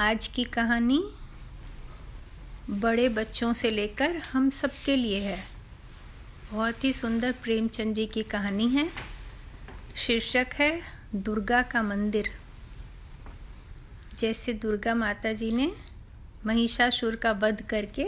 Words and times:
आज 0.00 0.28
की 0.28 0.44
कहानी 0.44 1.04
बड़े 2.70 3.08
बच्चों 3.08 3.54
से 3.54 3.70
लेकर 3.70 4.16
हम 4.16 4.48
सब 4.48 4.70
के 4.86 4.96
लिए 4.96 5.20
है। 5.20 5.44
बहुत 6.52 6.84
ही 6.84 6.92
सुंदर 6.92 7.32
प्रेमचंद 7.32 7.94
जी 7.94 8.06
की 8.06 8.22
कहानी 8.22 8.68
है। 8.68 8.90
शीर्षक 9.96 10.46
है, 10.54 10.82
दुर्गा 11.14 11.62
का 11.62 11.82
मंदिर। 11.82 12.30
जैसे 14.18 14.52
दुर्गा 14.52 14.94
माता 14.94 15.32
जी 15.32 15.52
ने 15.52 15.72
महिषासुर 16.46 17.16
का 17.16 17.32
वध 17.32 17.62
करके 17.62 18.06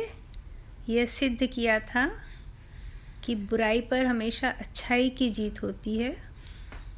यह 0.89 1.07
सिद्ध 1.07 1.47
किया 1.47 1.81
था 1.81 2.23
कि 3.25 3.35
बुराई 3.35 3.81
पर 3.81 4.07
हमेशा 4.07 4.49
अच्छाई 4.49 5.09
की 5.09 5.31
जीत 5.31 5.63
होती 5.63 5.99
है। 5.99 6.23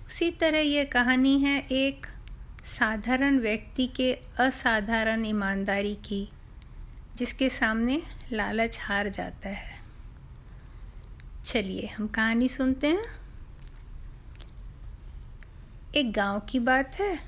उसी 0.06 0.30
तरह 0.30 0.58
यह 0.58 0.84
कहानी 0.84 1.38
है 1.38 1.66
एक 1.72 2.06
साधारण 2.64 3.38
व्यक्ति 3.38 3.86
के 3.86 4.18
असाधारण 4.38 5.24
ईमानदारी 5.24 5.94
की, 5.94 6.28
जिसके 7.16 7.50
सामने 7.50 8.02
लालच 8.32 8.78
हार 8.80 9.08
जाता 9.08 9.48
है। 9.48 9.80
चलिए, 11.44 11.86
हम 11.86 12.06
कहानी 12.06 12.48
सुनते 12.48 12.86
हैं। 12.86 13.04
एक 15.94 16.12
गाँव 16.12 16.40
की 16.40 16.58
बात 16.58 17.00
है, 17.00 17.18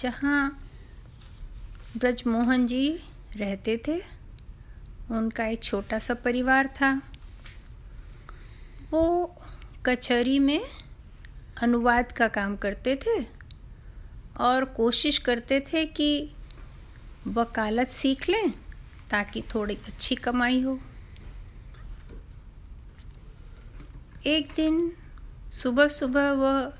जहाँ 0.00 0.68
ब्रजमोहन 1.96 2.66
जी 2.66 3.00
रहते 3.36 3.82
थे। 3.88 4.02
उनका 5.10 5.46
एक 5.46 5.62
छोटा 5.62 5.98
सा 5.98 6.14
परिवार 6.14 6.66
था। 6.66 7.02
वो 8.90 9.34
कचहरी 9.86 10.38
में 10.38 10.60
अनुवाद 11.62 12.12
का 12.12 12.28
काम 12.28 12.56
करते 12.56 12.96
थे। 12.96 13.35
और 14.36 14.64
कोशिश 14.64 15.18
करते 15.18 15.60
थे 15.60 15.84
कि 15.86 16.30
वकालत 17.26 17.88
सीख 17.88 18.28
लें 18.28 18.50
ताकि 19.10 19.42
थोड़ी 19.54 19.74
अच्छी 19.74 20.14
कमाई 20.14 20.62
हो। 20.62 20.78
एक 24.26 24.52
दिन 24.56 24.92
सुबह 25.52 25.88
सुबह 25.88 26.32
वह 26.32 26.72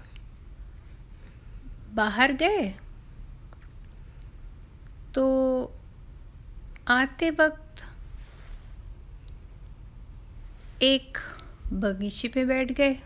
बाहर 1.95 2.33
गए। 2.33 2.75
तो 5.15 5.27
आते 6.89 7.31
वक्त 7.31 7.85
एक 10.83 11.19
बगीचे 11.73 12.29
पे 12.29 12.45
बैठ 12.45 12.73
गए। 12.73 13.01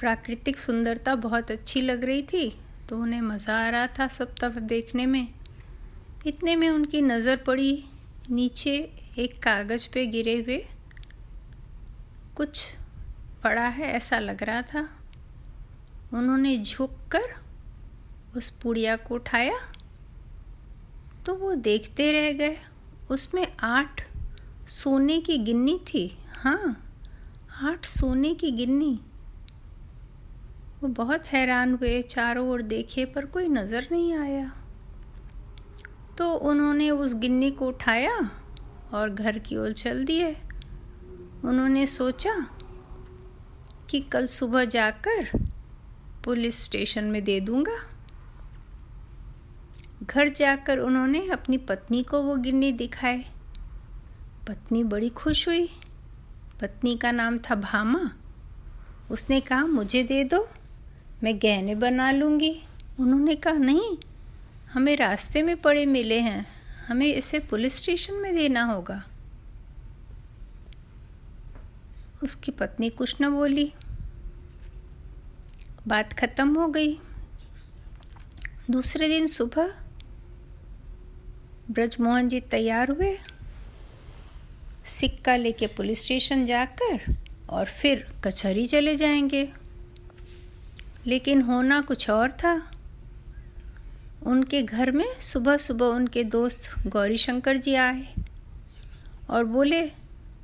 प्राकृतिक 0.00 0.58
सुंदरता 0.58 1.14
बहुत 1.14 1.50
अच्छी 1.50 1.80
लग 1.80 2.04
रही 2.04 2.22
थी 2.22 2.48
तो 2.88 2.98
उन्हें 2.98 3.20
मज़ा 3.20 3.56
आ 3.58 3.68
रहा 3.70 3.86
था 3.98 4.06
सब 4.08 4.34
तरफ़ 4.34 4.58
देखने 4.58 5.06
में। 5.06 5.26
इतने 6.26 6.54
में 6.56 6.68
उनकी 6.68 7.00
नज़र 7.02 7.36
पड़ी, 7.36 7.84
नीचे 8.30 8.72
एक 9.18 9.38
कागज़ 9.42 9.88
पे 9.94 10.06
गिरे 10.06 10.34
हुए। 10.36 10.58
कुछ 12.36 12.66
पड़ा 13.44 13.66
है 13.68 13.90
ऐसा 13.92 14.18
लग 14.18 14.42
रहा 14.42 14.62
था। 14.62 14.88
उन्होंने 16.14 16.56
झुक 16.58 16.96
कर 17.12 17.34
उस 18.36 18.50
पुड़िया 18.52 18.96
को 18.96 19.14
उठाया 19.14 19.58
तो 21.26 21.34
वो 21.34 21.54
देखते 21.54 22.10
रह 22.12 22.32
गए। 22.32 22.56
उसमें 23.10 23.46
आठ 23.62 24.02
सोने 24.68 25.20
की 25.20 25.38
गिन्नी 25.38 25.78
थी। 25.86 26.06
हाँ 26.34 26.76
आठ 27.62 27.84
सोने 27.84 28.34
की 28.34 28.50
गिन्नी। 28.50 28.98
वो 30.82 30.88
बहुत 30.88 31.26
हैरान 31.26 31.74
हुए 31.74 32.02
चारों 32.02 32.48
ओर 32.48 32.62
देखे, 32.62 33.04
पर 33.04 33.26
कोई 33.26 33.48
नज़र 33.48 33.88
नहीं 33.92 34.14
आया। 34.14 34.52
तो 36.18 36.34
उन्होंने 36.34 36.90
उस 36.90 37.14
गिन्नी 37.14 37.50
को 37.50 37.66
उठाया 37.66 38.30
और 38.94 39.10
घर 39.10 39.38
की 39.38 39.56
ओर 39.56 39.72
चल 39.72 40.04
दिए। 40.04 40.36
उन्होंने 41.44 41.86
सोचा 41.86 42.46
कि 43.90 44.00
कल 44.00 44.26
सुबह 44.26 44.64
जाकर 44.64 45.38
पुलिस 46.24 46.64
स्टेशन 46.64 47.04
में 47.04 47.24
दे 47.24 47.40
दूँगा। 47.40 47.76
घर 50.02 50.28
जाकर 50.28 50.78
उन्होंने 50.78 51.28
अपनी 51.28 51.58
पत्नी 51.58 52.02
को 52.02 52.22
वो 52.22 52.36
गिन्नी 52.36 52.72
दिखाए। 52.72 53.24
पत्नी 54.48 54.84
बड़ी 54.84 55.08
खुश 55.08 55.48
हुई। 55.48 55.70
पत्नी 56.60 56.96
का 56.96 57.12
नाम 57.12 57.38
था 57.38 57.54
भामा। 57.54 58.10
उसने 59.10 59.40
कहा, 59.40 59.66
मुझे 59.66 60.02
दे 60.02 60.24
दो। 60.24 60.48
मैं 61.22 61.38
गहने 61.38 61.74
बना 61.74 62.10
लूँगी। 62.10 62.62
उन्होंने 63.00 63.34
कहा, 63.34 63.54
नहीं, 63.54 63.98
हमें 64.72 64.96
रास्ते 64.96 65.42
में 65.42 65.56
पड़े 65.56 65.86
मिले 65.86 66.20
हैं। 66.20 66.46
हमें 66.88 67.06
इसे 67.06 67.38
पुलिस 67.38 67.74
स्टेशन 67.74 68.14
में 68.14 68.36
देना 68.36 68.62
होगा। 68.62 69.04
उसकी 72.22 72.52
पत्नी 72.52 72.90
कुछ 72.90 73.16
न 73.20 73.30
बोली। 73.30 73.72
बात 75.88 76.12
खत्म 76.12 76.54
हो 76.54 76.68
गई। 76.68 76.98
दूसरे 78.70 79.08
दिन 79.08 79.26
सुबह 79.26 79.74
ब्रजमोहन 81.70 82.28
जी 82.28 82.40
तैयार 82.40 82.88
हुए। 82.88 83.18
सिक्का 84.84 85.36
लेके 85.36 85.66
पुलिस 85.66 86.04
स्टेशन 86.04 86.46
जाकर 86.46 87.16
और 87.50 87.66
फिर 87.66 88.14
कचहरी 88.24 88.66
चले 88.66 88.96
जाएँगे। 88.96 89.59
लेकिन 91.06 91.42
होना 91.42 91.80
कुछ 91.80 92.10
और 92.10 92.32
था। 92.32 92.70
उनके 94.22 94.62
घर 94.62 94.90
में 94.90 95.20
सुबह 95.20 95.56
सुबह 95.56 95.86
उनके 95.86 96.24
दोस्त 96.24 96.86
गौरी 96.86 97.16
शंकर 97.16 97.56
जी 97.56 97.74
आए 97.74 98.14
और 99.30 99.44
बोले, 99.44 99.92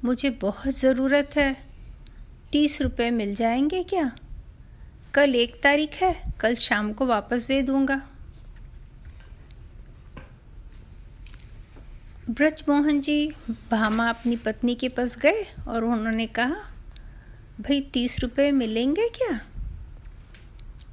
मुझे 0.05 0.31
बहुत 0.31 0.75
ज़रूरत 0.75 1.31
है। 1.37 1.57
तीस 2.53 2.83
रुपये 2.83 3.11
मिल 3.11 3.35
जाएँगे 3.35 3.83
क्या? 3.83 4.17
कल 5.15 5.35
एक 5.35 5.61
तारीख 5.63 5.91
है, 5.95 6.33
कल 6.41 6.55
शाम 6.55 6.93
को 6.93 7.07
वापस 7.07 7.47
दे 7.49 7.63
दूँगा। 7.63 8.03
ब्रजमोहन 12.31 13.01
जी 13.01 13.35
भामा 13.71 14.09
अपनी 14.09 14.37
पत्नी 14.37 14.75
के 14.75 14.89
पास 14.89 15.19
गए 15.19 15.47
और 15.69 15.85
उन्होंने 15.85 16.27
कहा, 16.27 16.57
भाई 17.61 17.81
तीस 17.81 18.21
रुपये 18.21 18.53
मिलेंगे 18.53 19.09
क्या? 19.09 19.41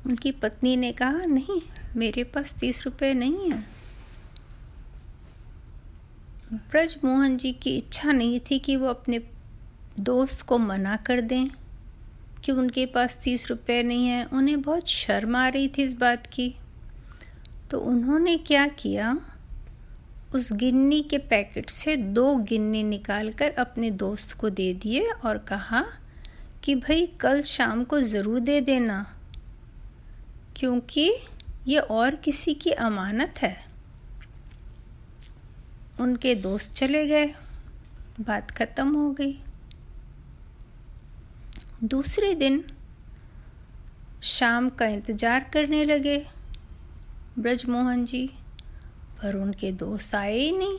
उनकी 0.05 0.31
पत्नी 0.31 0.77
ने 0.77 0.91
कहा, 0.91 1.25
नहीं, 1.25 1.61
मेरे 1.97 2.23
पास 2.23 2.53
तीस 2.53 2.85
रुपये 2.85 3.13
नहीं 3.13 3.51
है। 3.51 3.59
ब्रज 6.53 6.97
मोहन 7.03 7.37
जी 7.37 7.51
की 7.53 7.77
इच्छा 7.77 8.11
नहीं 8.11 8.39
थी 8.39 8.59
कि 8.59 8.75
वो 8.75 8.87
अपने 8.87 9.21
दोस्त 9.99 10.41
को 10.41 10.57
मना 10.57 10.95
कर 10.95 11.21
दें, 11.21 11.49
कि 12.43 12.51
उनके 12.51 12.85
पास 12.85 13.19
तीस 13.23 13.49
रुपये 13.49 13.83
नहीं 13.83 14.07
है। 14.07 14.25
उन्हें 14.25 14.61
बहुत 14.61 14.87
शर्म 14.87 15.35
आ 15.35 15.47
रही 15.47 15.67
थी 15.67 15.83
इस 15.83 15.93
बात 15.93 16.27
की। 16.27 16.55
तो 17.71 17.79
उन्होंने 17.79 18.37
क्या 18.37 18.67
किया? 18.67 19.21
उस 20.35 20.53
गिन्नी 20.53 21.01
के 21.01 21.17
पैकेट 21.17 21.69
से 21.69 21.97
दो 21.97 22.35
गिन्नी 22.35 22.83
निकालकर 22.83 23.51
अपने 23.51 23.91
दोस्त 23.91 24.37
को 24.37 24.49
दे 24.49 24.73
दिए 24.73 25.09
और 25.09 25.37
कहा 25.37 25.85
कि, 26.63 26.75
भाई, 26.75 27.05
कल 27.05 27.41
शाम 27.41 27.83
को 27.83 28.01
ज़रूर 28.01 28.39
दे 28.39 28.61
देना। 28.61 29.12
क्योंकि 30.55 31.11
ये 31.67 31.79
और 31.79 32.15
किसी 32.15 32.53
की 32.53 32.71
अमानत 32.71 33.39
है। 33.39 33.55
उनके 35.99 36.35
दोस्त 36.35 36.73
चले 36.73 37.05
गए। 37.07 37.25
बात 38.21 38.51
ख़त्म 38.51 38.95
हो 38.95 39.11
गई। 39.11 39.37
दूसरे 41.83 42.33
दिन 42.33 42.63
शाम 44.23 44.69
का 44.69 44.85
इंतज़ार 44.85 45.49
करने 45.53 45.83
लगे। 45.85 46.17
ब्रजमोहन 47.39 48.05
जी, 48.05 48.25
पर 49.21 49.35
उनके 49.35 49.71
दोस्त 49.71 50.15
आए 50.15 50.37
ही 50.37 50.51
नहीं। 50.51 50.77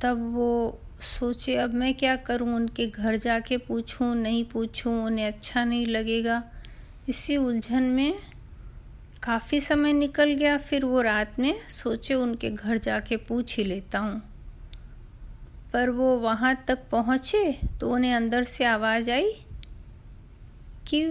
तब 0.00 0.32
वो 0.34 0.80
सोचे, 1.00 1.56
अब 1.56 1.74
मैं 1.74 1.94
क्या 1.94 2.16
करूँ? 2.16 2.54
उनके 2.56 2.86
घर 2.86 3.16
जाके 3.16 3.56
पूछूँ, 3.58 4.14
नहीं 4.14 4.44
पूछूँ, 4.44 5.04
उन्हें 5.04 5.26
अच्छा 5.26 5.64
नहीं 5.64 5.86
लगेगा। 5.86 6.42
इसी 7.10 7.36
उलझन 7.36 7.82
में 7.82 8.18
काफ़ी 9.22 9.58
समय 9.60 9.92
निकल 9.92 10.32
गया, 10.32 10.56
फिर 10.58 10.84
वो 10.84 11.00
रात 11.02 11.38
में 11.38 11.68
सोचे 11.68 12.14
उनके 12.14 12.50
घर 12.50 12.78
जाके 12.78 13.16
पूछ 13.18 13.56
ही 13.58 13.64
लेता 13.64 13.98
हूँ। 13.98 14.20
पर 15.72 15.90
वो 15.90 16.14
वहाँ 16.18 16.54
तक 16.68 16.78
पहुँचे 16.90 17.42
तो 17.80 17.90
उन्हें 17.90 18.14
अंदर 18.14 18.44
से 18.44 18.64
आवाज़ 18.64 19.10
आई 19.10 19.32
कि 20.88 21.04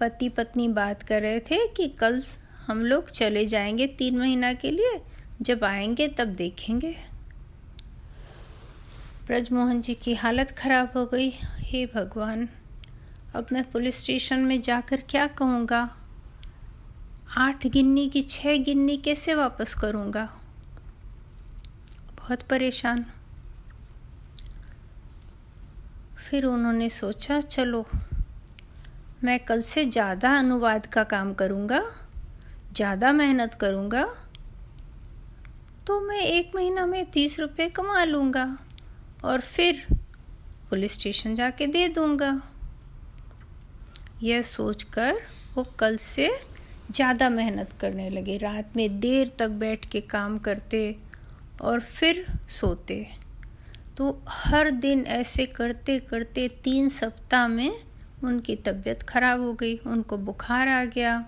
पति 0.00 0.28
पत्नी 0.28 0.68
बात 0.68 1.02
कर 1.02 1.22
रहे 1.22 1.38
थे 1.40 1.66
कि 1.68 1.88
कल 1.88 2.22
हम 2.66 2.84
लोग 2.84 3.10
चले 3.10 3.46
जाएँगे 3.46 3.86
तीन 3.98 4.18
महीना 4.18 4.52
के 4.52 4.70
लिए, 4.70 5.00
जब 5.42 5.64
आएँगे 5.64 6.08
तब 6.08 6.34
देखेंगे। 6.34 6.94
ब्रजमोहन 9.26 9.80
जी 9.80 9.94
की 9.94 10.14
हालत 10.14 10.50
ख़राब 10.50 10.92
हो 10.96 11.06
गई। 11.06 11.32
हे 11.60 11.86
भगवान 11.86 12.48
अब 13.36 13.46
मैं 13.52 13.62
पुलिस 13.70 14.02
स्टेशन 14.02 14.38
में 14.40 14.60
जाकर 14.62 15.00
क्या 15.10 15.26
कहूँगा? 15.38 15.80
आठ 17.36 17.66
गिन्नी 17.66 18.08
की 18.08 18.22
छः 18.24 18.56
गिन्नी 18.64 18.96
कैसे 18.96 19.34
वापस 19.34 19.74
करूँगा? 19.74 20.24
बहुत 22.16 22.42
परेशान। 22.42 23.04
फिर 26.20 26.44
उन्होंने 26.44 26.88
सोचा, 26.88 27.40
चलो, 27.40 27.84
मैं 29.24 29.38
कल 29.40 29.60
से 29.62 29.84
ज़्यादा 29.86 30.36
अनुवाद 30.38 30.86
का 30.86 31.04
काम 31.04 31.34
करूँगा, 31.34 31.82
ज़्यादा 32.72 33.12
मेहनत 33.12 33.54
करूँगा 33.54 34.04
तो 35.86 36.00
मैं 36.00 36.20
एक 36.20 36.56
महीना 36.56 36.86
में 36.86 37.04
तीस 37.10 37.38
रुपये 37.40 37.68
कमा 37.70 38.04
लूँगा 38.04 38.46
और 39.24 39.40
फिर 39.42 39.86
पुलिस 40.70 40.92
स्टेशन 40.92 41.34
जाके 41.34 41.66
दे 41.66 41.88
दूँगा। 41.88 42.30
यह 44.22 44.42
सोचकर 44.42 45.20
वो 45.56 45.64
कल 45.78 45.96
से 45.96 46.28
ज़्यादा 46.90 47.28
मेहनत 47.30 47.72
करने 47.80 48.08
लगे। 48.10 48.36
रात 48.38 48.76
में 48.76 48.98
देर 49.00 49.32
तक 49.38 49.48
बैठ 49.58 49.84
के 49.84 50.00
काम 50.02 50.38
करते 50.38 50.96
और 51.60 51.80
फिर 51.80 52.24
सोते। 52.50 53.06
तो 53.96 54.18
हर 54.28 54.70
दिन 54.70 55.04
ऐसे 55.06 55.46
करते 55.46 55.98
करते 56.00 56.48
तीन 56.64 56.88
सप्ताह 56.88 57.46
में 57.48 57.80
उनकी 58.24 58.56
तबीयत 58.56 59.02
ख़राब 59.02 59.40
हो 59.40 59.52
गई, 59.52 59.76
उनको 59.76 60.16
बुखार 60.18 60.68
आ 60.68 60.84
गया 60.86 61.24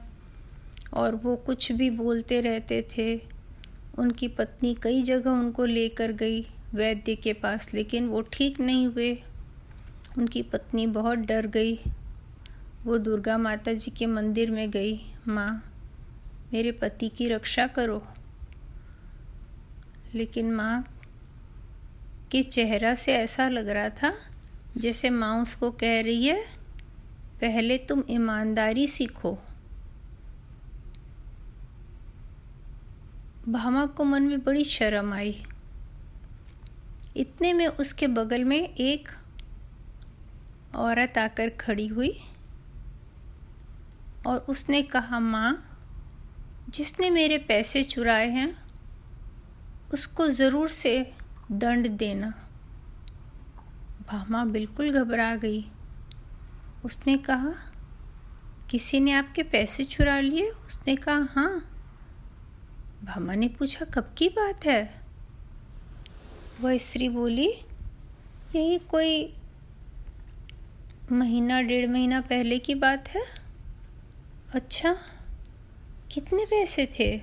और 0.95 1.15
वो 1.15 1.37
कुछ 1.37 1.71
भी 1.73 1.91
बोलते 1.91 2.41
रहते 2.41 2.83
थे। 2.97 3.15
उनकी 3.99 4.29
पत्नी 4.31 4.75
कई 4.83 5.03
जगह 5.03 5.31
उनको 5.31 5.65
लेकर 5.65 6.13
गई 6.13 6.41
वैद्य 6.75 7.15
के 7.15 7.33
पास, 7.33 7.73
लेकिन 7.75 8.09
वो 8.09 8.21
ठीक 8.33 8.61
नहीं 8.61 8.87
हुए। 8.87 9.13
उनकी 10.19 10.43
पत्नी 10.43 10.87
बहुत 10.89 11.19
डर 11.19 11.47
गई। 11.47 11.79
वो 12.85 12.99
दुर्गा 12.99 13.39
माता 13.39 13.73
जी 13.73 13.91
के 13.91 14.07
मंदिर 14.07 14.51
में 14.51 14.71
गई। 14.71 15.13
माँ, 15.29 15.73
मेरे 16.53 16.73
पति 16.73 17.09
की 17.09 17.29
रक्षा 17.29 17.67
करो। 17.67 18.07
लेकिन 20.15 20.53
माँ 20.53 21.01
के 22.31 22.43
चेहरा 22.43 22.95
से 22.95 23.15
ऐसा 23.15 23.49
लग 23.49 23.69
रहा 23.69 23.89
था 23.89 24.15
जैसे 24.77 25.11
माँ 25.11 25.43
उसको 25.43 25.71
कह 25.71 26.01
रही 26.01 26.27
है, 26.27 26.45
पहले 27.41 27.79
तुम 27.79 28.03
ईमानदारी 28.11 28.87
सीखो। 28.87 29.39
भामा 33.49 33.87
को 33.87 34.05
मन 34.05 34.23
में 34.23 34.45
बड़ी 34.45 34.65
शर्म 34.65 35.13
आई। 35.13 35.45
इतने 37.17 37.53
में 37.53 37.67
उसके 37.67 38.07
बगल 38.07 38.45
में 38.45 38.75
एक 38.75 39.09
औरत 40.75 41.19
आकर 41.19 41.49
खड़ी 41.49 41.87
हुई। 41.87 42.21
और 44.29 44.39
उसने 44.39 44.83
कहा, 44.83 45.19
माँ, 45.19 45.81
जिसने 46.69 47.11
मेरे 47.11 47.39
पैसे 47.39 47.83
चुराए 47.83 48.29
हैं, 48.29 48.63
उसको 49.93 50.29
ज़रूर 50.29 50.69
से 50.69 51.13
दंड 51.53 51.89
देना। 51.89 52.29
भामा 54.09 54.45
बिल्कुल 54.45 54.93
घबरा 54.93 55.37
गई। 55.37 55.71
उसने 56.85 57.17
कहा, 57.19 57.55
किसी 58.71 59.01
ने 59.01 59.13
आपके 59.13 59.43
पैसे 59.43 59.85
चुरा 59.85 60.21
लिए? 60.21 60.51
उसने 60.51 60.97
कहा 60.97 61.29
हाँ। 61.31 61.71
भामा 63.05 63.35
ने 63.35 63.49
पूछा, 63.49 63.85
कब 63.85 64.15
की 64.19 64.29
बात 64.29 64.65
है? 64.65 65.03
वह 66.61 66.79
स्त्री 66.79 67.09
बोली, 67.09 67.49
यही 68.57 68.79
कोई 68.79 69.35
महीना, 71.13 71.61
डेढ़ 71.63 71.91
महीना 71.91 72.21
पहले 72.21 72.59
की 72.59 72.75
बात 72.75 73.09
है? 73.09 73.48
अच्छा 74.55 74.97
कितने 76.13 76.45
पैसे 76.45 76.87
थे? 76.87 77.21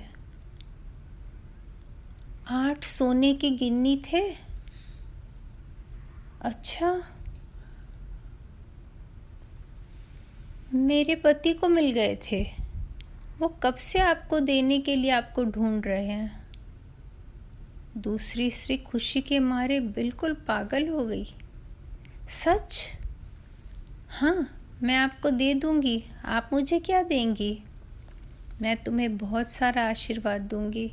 आठ 2.48 2.84
सोने 2.84 3.34
के 3.34 3.50
गिन्नी 3.50 4.02
थे? 4.12 4.34
अच्छा 6.40 7.02
मेरे 10.74 11.14
पति 11.14 11.52
को 11.52 11.68
मिल 11.68 11.92
गए 11.92 12.18
थे। 12.32 12.46
वो 13.38 13.48
कब 13.62 13.74
से 13.74 13.98
आपको 13.98 14.40
देने 14.40 14.78
के 14.78 14.96
लिए 14.96 15.10
आपको 15.10 15.44
ढूंढ 15.44 15.86
रहे 15.86 16.06
हैं? 16.06 16.46
दूसरी 17.96 18.50
स्त्री 18.50 18.76
खुशी 18.76 19.20
के 19.20 19.38
मारे 19.38 19.80
बिल्कुल 19.80 20.32
पागल 20.32 20.88
हो 20.88 21.06
गई। 21.06 21.34
सच? 22.28 22.92
हाँ। 24.10 24.55
मैं 24.82 24.96
आपको 24.96 25.30
दे 25.30 25.54
दूँगी। 25.54 26.04
आप 26.24 26.50
मुझे 26.52 26.78
क्या 26.78 27.02
देंगी? 27.02 27.62
मैं 28.62 28.76
तुम्हें 28.76 29.16
बहुत 29.18 29.50
सारा 29.50 29.88
आशीर्वाद 29.88 30.40
दूँगी। 30.40 30.92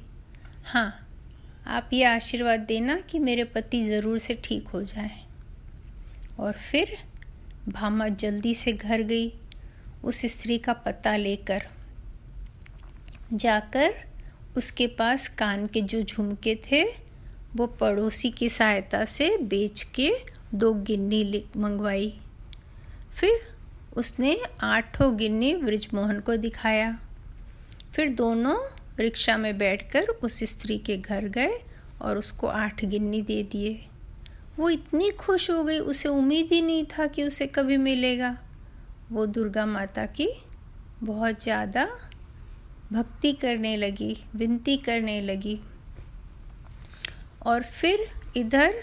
हाँ 0.66 1.08
आप 1.68 1.90
ये 1.94 2.04
आशीर्वाद 2.04 2.60
देना 2.60 2.96
कि 3.00 3.20
मेरे 3.20 3.44
पति 3.44 3.84
ज़रूर 3.84 4.18
से 4.18 4.34
ठीक 4.44 4.68
हो 4.68 4.84
जाए। 4.84 5.12
और 6.40 6.54
फिर 6.54 6.98
भामा 7.70 8.08
जल्दी 8.08 8.54
से 8.54 8.74
घर 8.74 9.02
गई, 9.02 9.34
उस 10.04 10.26
स्त्री 10.26 10.58
का 10.58 10.74
पता 10.74 11.16
लेकर। 11.18 11.68
जाकर 13.34 13.94
उसके 14.58 14.88
पास 14.88 15.28
कान 15.28 15.68
के 15.68 15.82
जो 15.82 16.02
झुमके 16.02 16.56
थे, 16.72 16.84
वो 17.56 17.68
पड़ोसी 17.68 18.32
की 18.32 18.50
सहायता 18.50 19.06
से 19.06 19.38
बेच 19.38 19.84
के 19.84 20.12
दो 20.56 20.74
गिन्नी 20.74 21.44
मंगवाई। 21.58 22.20
फिर 23.16 23.53
उसने 23.94 24.38
आठों 24.64 25.16
गिन्नी 25.18 25.56
ब्रिजमोहन 25.56 26.20
को 26.20 26.36
दिखाया। 26.38 26.98
फिर 27.96 28.10
दोनों 28.10 28.58
रिक्शा 29.00 29.38
में 29.38 29.58
बैठकर 29.58 30.08
उस 30.24 30.40
स्त्री 30.44 30.78
के 30.78 30.98
घर 30.98 31.28
गए 31.28 31.60
और 32.02 32.18
उसको 32.18 32.48
आठ 32.48 32.84
गिन्नी 32.86 33.22
दे 33.22 33.42
दिए। 33.44 33.80
वो 34.58 34.70
इतनी 34.70 35.10
खुश 35.10 35.50
हो 35.52 35.64
गई, 35.64 35.80
उसे 35.80 36.10
उम्मीद 36.10 36.52
ही 36.52 36.62
नहीं 36.62 36.86
था 36.88 37.08
कि 37.08 37.24
उसे 37.24 37.48
कभी 37.48 37.78
मिलेगा। 37.78 38.38
वो 39.12 39.26
दुर्गा 39.26 39.66
माता 39.66 40.06
की 40.06 40.28
बहुत 41.04 41.44
ज़्यादा 41.44 41.86
भक्ति 42.92 43.32
करने 43.34 43.76
लगी, 43.78 44.16
विनती 44.36 44.78
करने 44.78 45.20
लगी। 45.22 45.60
और 47.46 47.64
फिर 47.64 48.08
इधर 48.38 48.74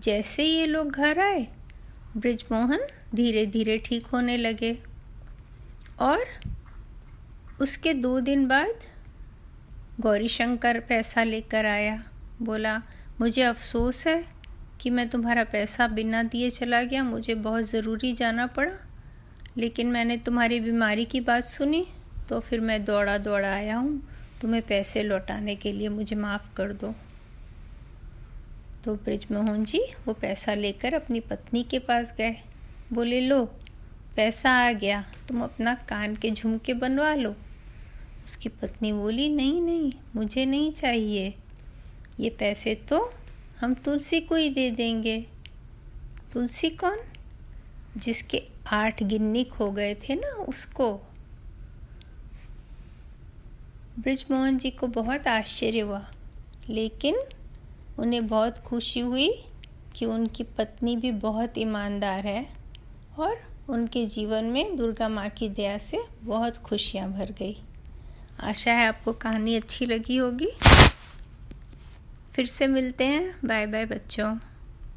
जैसे 0.00 0.44
ये 0.44 0.66
लोग 0.66 0.90
घर 0.90 1.18
आए, 1.20 1.46
ब्रिजमोहन 2.16 2.86
धीरे 3.14 3.46
धीरे 3.46 3.78
ठीक 3.78 4.06
होने 4.06 4.36
लगे। 4.36 4.78
और 6.00 6.24
उसके 7.60 7.94
दो 7.94 8.20
दिन 8.20 8.46
बाद 8.48 8.84
गौरी 10.00 10.28
शंकर 10.28 10.80
पैसा 10.80 11.22
लेकर 11.22 11.66
आया। 11.66 12.02
बोला, 12.42 12.82
मुझे 13.20 13.42
अफसोस 13.42 14.06
है 14.06 14.24
कि 14.80 14.90
मैं 14.90 15.08
तुम्हारा 15.08 15.44
पैसा 15.44 15.86
बिना 15.88 16.22
दिए 16.22 16.50
चला 16.50 16.82
गया। 16.82 17.04
मुझे 17.04 17.34
बहुत 17.34 17.64
ज़रूरी 17.64 18.12
जाना 18.12 18.46
पड़ा। 18.46 18.72
लेकिन 19.56 19.86
मैंने 19.86 20.16
तुम्हारी 20.16 20.60
बीमारी 20.60 21.04
की 21.04 21.20
बात 21.20 21.44
सुनी 21.44 21.86
तो 22.28 22.40
फिर 22.40 22.60
मैं 22.60 22.84
दौड़ा 22.84 23.18
दौड़ा 23.18 23.52
आया 23.54 23.76
हूँ। 23.76 24.00
तुम्हें 24.40 24.62
पैसे 24.62 25.02
लौटाने 25.02 25.54
के 25.54 25.72
लिए 25.72 25.88
मुझे 25.88 26.16
माफ़ 26.16 26.54
कर 26.54 26.72
दो। 26.72 26.94
तो 28.84 28.94
ब्रिजमोहन 28.94 29.64
जी 29.64 29.82
वो 30.06 30.14
पैसा 30.14 30.54
लेकर 30.54 30.94
अपनी 30.94 31.20
पत्नी 31.20 31.62
के 31.62 31.78
पास 31.78 32.14
गए। 32.18 32.36
बोले, 32.92 33.20
लो, 33.20 33.44
पैसा 34.16 34.50
आ 34.50 34.72
गया, 34.72 35.04
तुम 35.28 35.42
अपना 35.42 35.74
कान 35.74 36.16
के 36.16 36.30
झुमके 36.30 36.74
बनवा 36.74 37.14
लो। 37.14 37.34
उसकी 38.24 38.48
पत्नी 38.48 38.92
बोली, 38.92 39.28
नहीं 39.28 39.62
नहीं, 39.62 39.92
मुझे 40.16 40.46
नहीं 40.46 40.72
चाहिए। 40.72 41.34
ये 42.20 42.30
पैसे 42.30 42.74
तो 42.74 43.14
हम 43.60 43.74
तुलसी 43.74 44.20
को 44.20 44.34
ही 44.34 44.50
दे 44.50 44.70
देंगे। 44.70 45.26
तुलसी 46.32 46.70
कौन? 46.70 46.98
जिसके 47.96 48.42
आठ 48.66 49.02
गिन्नी 49.02 49.44
खो 49.44 49.70
गए 49.70 49.94
थे 49.94 50.14
ना, 50.14 50.28
उसको। 50.28 50.94
ब्रिजमोहन 53.98 54.58
जी 54.58 54.70
को 54.70 54.86
बहुत 54.86 55.26
आश्चर्य 55.26 55.80
हुआ, 55.80 56.10
लेकिन 56.68 57.16
उन्हें 57.98 58.26
बहुत 58.26 58.58
खुशी 58.58 59.00
हुई 59.00 59.44
कि 59.94 60.06
उनकी 60.06 60.44
पत्नी 60.44 60.96
भी 60.96 61.12
बहुत 61.12 61.58
ईमानदार 61.58 62.26
है। 62.26 62.61
और 63.18 63.42
उनके 63.68 64.06
जीवन 64.06 64.44
में 64.44 64.76
दुर्गा 64.76 65.08
माँ 65.08 65.28
की 65.28 65.48
दया 65.48 65.78
से 65.78 66.00
बहुत 66.22 66.56
खुशियाँ 66.56 67.12
भर 67.12 67.32
गई। 67.38 67.62
आशा 68.40 68.72
है 68.72 68.88
आपको 68.88 69.12
कहानी 69.12 69.54
अच्छी 69.54 69.86
लगी 69.86 70.16
होगी। 70.16 70.48
फिर 72.32 72.46
से 72.46 72.66
मिलते 72.66 73.04
हैं। 73.04 73.38
बाय 73.44 73.66
बाय 73.66 73.86
बच्चों। 73.86 74.51